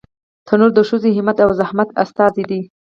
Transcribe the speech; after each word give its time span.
تنور 0.47 0.71
د 0.75 0.79
ښځو 0.89 1.09
همت 1.17 1.37
او 1.45 1.49
زحمت 1.59 1.89
استازی 2.03 2.43
دی 2.49 2.61